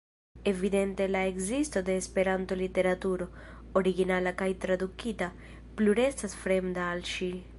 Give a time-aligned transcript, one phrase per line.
[0.51, 3.27] Evidente la ekzisto de Esperanto-literaturo,
[3.81, 5.31] originala kaj tradukita,
[5.79, 7.33] plu restas fremda al ŝi.